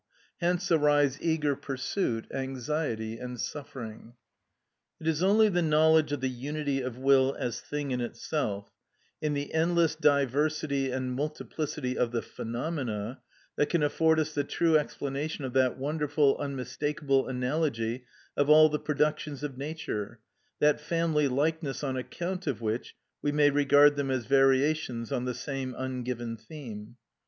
[0.39, 4.15] Hence arise eager pursuit, anxiety, and suffering.
[4.99, 8.71] It is only the knowledge of the unity of will as thing in itself,
[9.21, 13.21] in the endless diversity and multiplicity of the phenomena,
[13.57, 18.03] that can afford us the true explanation of that wonderful, unmistakable analogy
[18.35, 20.19] of all the productions of nature,
[20.59, 25.35] that family likeness on account of which we may regard them as variations on the
[25.35, 26.95] same ungiven theme.